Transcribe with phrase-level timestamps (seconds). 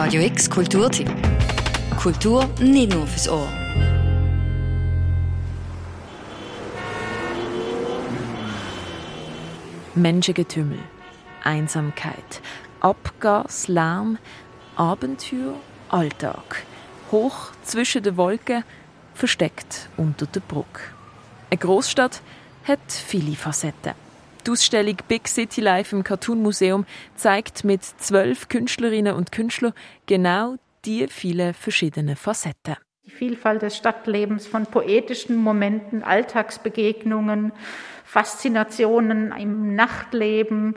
[0.00, 1.10] Radio X Kulturtipp.
[2.00, 3.48] Kultur nicht nur fürs Ohr.
[9.96, 10.78] Menschengetümmel,
[11.42, 12.40] Einsamkeit,
[12.78, 14.18] Abgas, Lärm,
[14.76, 15.56] Abenteuer,
[15.88, 16.62] Alltag.
[17.10, 18.62] Hoch zwischen den Wolken,
[19.14, 20.80] versteckt unter der Brücke.
[21.50, 22.20] Eine Großstadt
[22.62, 24.07] hat viele Facetten.
[24.48, 26.86] Die Ausstellung Big City Life im Cartoon Museum
[27.16, 29.74] zeigt mit zwölf Künstlerinnen und Künstlern
[30.06, 30.56] genau
[30.86, 32.76] die vielen verschiedenen Facetten.
[33.04, 37.52] Die Vielfalt des Stadtlebens von poetischen Momenten, Alltagsbegegnungen,
[38.04, 40.76] Faszinationen im Nachtleben,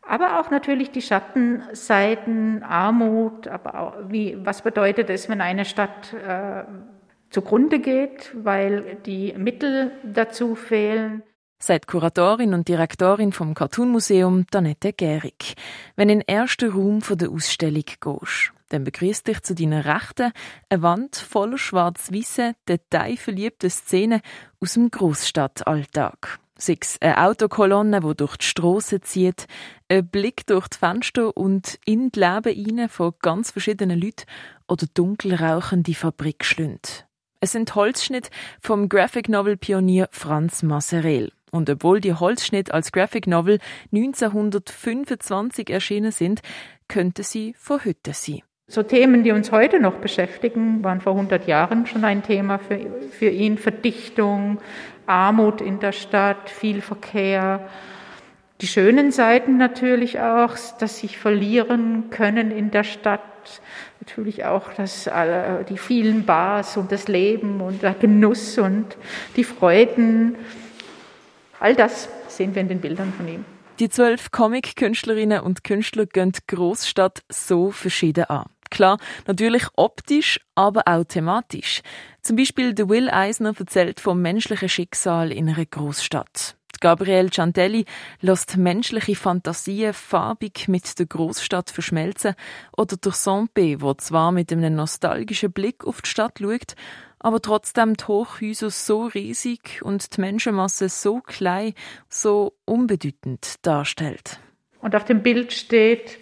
[0.00, 6.14] aber auch natürlich die Schattenseiten, Armut, aber auch wie, was bedeutet es, wenn eine Stadt
[6.14, 6.64] äh,
[7.28, 11.22] zugrunde geht, weil die Mittel dazu fehlen.
[11.60, 15.56] Seit Kuratorin und Direktorin vom Cartoon Museum Danette Gehrig.
[15.96, 20.32] Wenn in den ersten Raum der Ausstellung gehst, dann begrüßt dich zu deiner Rechten
[20.68, 24.20] eine Wand voller schwarz-weiße, detailverliebte Szenen
[24.60, 26.38] aus dem Großstadtalltag.
[26.56, 29.46] Sechs eine Autokolonne, die durch die Strasse zieht,
[29.88, 34.26] ein Blick durch die Fenster und in die Leben rein von ganz verschiedenen Leuten
[34.68, 36.88] oder dunkel rauchende Fabrikschlünde.
[37.40, 41.32] Es sind Holzschnitte vom Graphic Novel Pionier Franz Masserel.
[41.50, 43.58] Und obwohl die Holzschnitte als Graphic Novel
[43.92, 46.40] 1925 erschienen sind,
[46.88, 48.42] könnte sie von heute sein.
[48.70, 52.78] So Themen, die uns heute noch beschäftigen, waren vor 100 Jahren schon ein Thema für,
[53.10, 53.56] für ihn.
[53.56, 54.58] Verdichtung,
[55.06, 57.66] Armut in der Stadt, viel Verkehr.
[58.60, 63.22] Die schönen Seiten natürlich auch, dass sich verlieren können in der Stadt.
[64.00, 68.98] Natürlich auch dass alle, die vielen Bars und das Leben und der Genuss und
[69.36, 70.36] die Freuden.
[71.60, 73.44] All das sehen wir in den Bildern von ihm.
[73.78, 78.46] Die zwölf Comic-Künstlerinnen und Künstler gehen die Großstadt so verschieden an.
[78.70, 81.82] Klar, natürlich optisch, aber auch thematisch.
[82.22, 86.56] Zum Beispiel der Will Eisner erzählt vom menschlichen Schicksal in einer Großstadt.
[86.80, 87.86] Gabrielle Ciantelli
[88.20, 92.34] lässt menschliche Fantasien farbig mit der Großstadt verschmelzen
[92.76, 96.74] oder der Sampé, wo zwar mit einem nostalgischen Blick auf die Stadt schaut,
[97.20, 101.74] aber trotzdem die Hochhäuser so riesig und die Menschenmasse so klein,
[102.08, 104.40] so unbedeutend darstellt.
[104.80, 106.18] Und auf dem Bild steht,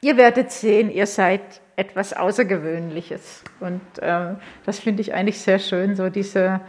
[0.00, 3.44] ihr werdet sehen, ihr seid etwas Außergewöhnliches.
[3.60, 4.34] Und äh,
[4.66, 6.60] das finde ich eigentlich sehr schön, so diese,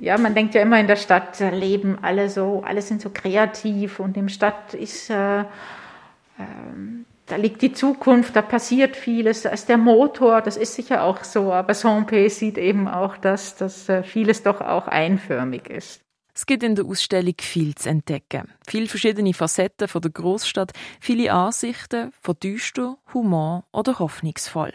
[0.00, 4.00] ja, man denkt ja immer in der Stadt leben alle so, alle sind so kreativ
[4.00, 5.44] und im Stadt ist, äh, äh,
[7.28, 11.24] da liegt die Zukunft, da passiert vieles, da ist der Motor, das ist sicher auch
[11.24, 16.00] so, aber Saint-Pé sieht eben auch, dass, dass äh, vieles doch auch einförmig ist.
[16.34, 18.52] Es gibt in der Ausstellung viel zu entdecken.
[18.66, 24.72] Viele verschiedene Facetten von der Großstadt, viele Ansichten von düster, Humor oder hoffnungsvoll.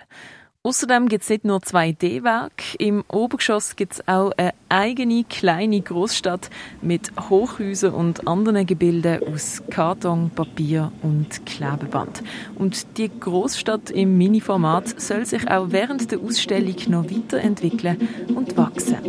[0.65, 6.49] Außerdem gibt es nicht nur 2D-Werke, im Obergeschoss gibt es auch eine eigene kleine Großstadt
[6.81, 12.23] mit Hochhäusern und anderen Gebilden aus Karton, Papier und Klebeband.
[12.55, 18.99] Und die Großstadt im Mini-Format soll sich auch während der Ausstellung noch weiterentwickeln und wachsen.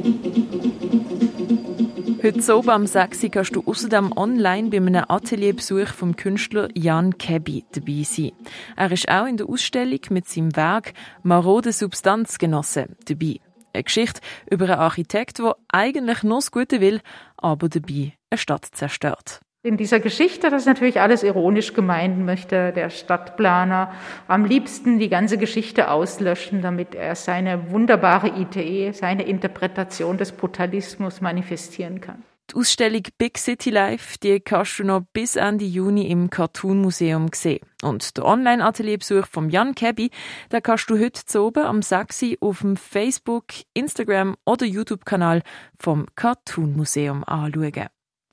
[2.25, 7.67] Heute so am 6 kannst du außerdem online bei einem Atelierbesuch vom Künstler Jan Kebi
[7.71, 8.33] dabei sein.
[8.77, 13.41] Er ist auch in der Ausstellung mit seinem Werk Marode Substanzgenosse dabei.
[13.75, 17.03] Eine Geschichte über einen Architekt, der eigentlich nur das Gute will,
[17.37, 19.44] aber dabei eine Stadt zerstört.
[19.67, 23.95] In dieser Geschichte, das ist natürlich alles ironisch gemeint, möchte der Stadtplaner
[24.29, 31.23] am liebsten die ganze Geschichte auslöschen, damit er seine wunderbare Idee, seine Interpretation des Brutalismus
[31.23, 32.23] manifestieren kann.
[32.51, 37.29] Die Ausstellung Big City Life, die kannst du noch bis Ende Juni im Cartoon Museum
[37.33, 37.65] sehen.
[37.83, 40.11] Und der Online-Atelierbesuch von Jan Kebby,
[40.51, 45.41] da kannst du heute zu oben am 6 auf dem Facebook, Instagram oder YouTube-Kanal
[45.79, 47.89] vom Cartoon Museum anschauen.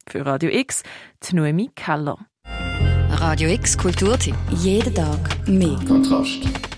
[0.10, 0.84] Für Radio X,
[1.24, 2.18] die Noemi Keller.
[3.12, 4.36] Radio X Kulturtipp.
[4.50, 5.78] Jeden Tag mehr.
[5.88, 6.71] Kontrast.